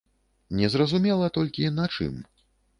Незразумела 0.59 1.29
толькі, 1.37 1.71
на 1.79 1.85
чым. 1.95 2.13